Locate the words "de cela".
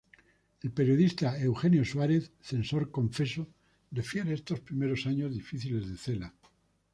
5.87-6.33